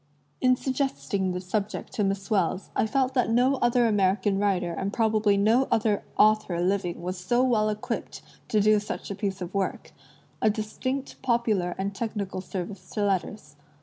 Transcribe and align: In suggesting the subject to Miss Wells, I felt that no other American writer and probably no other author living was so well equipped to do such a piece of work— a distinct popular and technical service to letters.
In 0.41 0.55
suggesting 0.55 1.31
the 1.31 1.39
subject 1.39 1.93
to 1.93 2.03
Miss 2.03 2.31
Wells, 2.31 2.71
I 2.75 2.87
felt 2.87 3.13
that 3.13 3.29
no 3.29 3.57
other 3.57 3.85
American 3.85 4.39
writer 4.39 4.73
and 4.73 4.91
probably 4.91 5.37
no 5.37 5.67
other 5.69 6.01
author 6.17 6.59
living 6.59 7.03
was 7.03 7.19
so 7.19 7.43
well 7.43 7.69
equipped 7.69 8.23
to 8.47 8.59
do 8.59 8.79
such 8.79 9.11
a 9.11 9.15
piece 9.15 9.41
of 9.41 9.53
work— 9.53 9.91
a 10.41 10.49
distinct 10.49 11.21
popular 11.21 11.75
and 11.77 11.93
technical 11.93 12.41
service 12.41 12.89
to 12.89 13.03
letters. 13.05 13.57